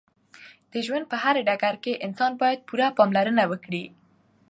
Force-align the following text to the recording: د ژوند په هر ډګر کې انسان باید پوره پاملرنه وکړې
د 0.71 0.73
ژوند 0.85 1.05
په 1.11 1.15
هر 1.23 1.35
ډګر 1.47 1.75
کې 1.83 2.01
انسان 2.05 2.31
باید 2.41 2.65
پوره 2.67 2.87
پاملرنه 2.97 3.43
وکړې 3.51 3.83